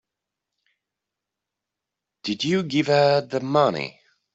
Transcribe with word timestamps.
Did 2.23 2.43
you 2.43 2.63
give 2.63 2.87
her 2.87 3.21
the 3.21 3.39
money? 3.39 4.01